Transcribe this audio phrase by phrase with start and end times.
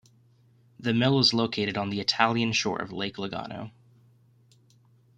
[0.79, 3.69] The mill is located on the Italian shore of Lake Lugano.